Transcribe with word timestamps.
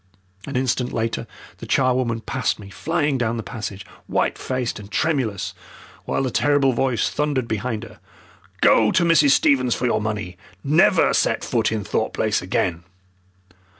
An 0.47 0.55
instant 0.55 0.91
later 0.91 1.27
the 1.59 1.67
charwoman 1.67 2.21
passed 2.21 2.57
me, 2.57 2.71
flying 2.71 3.19
down 3.19 3.37
the 3.37 3.43
passage, 3.43 3.85
white 4.07 4.35
faced 4.35 4.79
and 4.79 4.89
tremulous, 4.91 5.53
while 6.05 6.23
the 6.23 6.31
terrible 6.31 6.73
voice 6.73 7.07
thundered 7.07 7.47
behind 7.47 7.83
her. 7.83 7.99
"Go 8.61 8.89
to 8.91 9.03
Mrs. 9.05 9.29
Stevens 9.29 9.75
for 9.75 9.85
your 9.85 10.01
money! 10.01 10.37
Never 10.63 11.13
set 11.13 11.43
foot 11.43 11.71
in 11.71 11.83
Thorpe 11.83 12.13
Place 12.13 12.41
again!" 12.41 12.83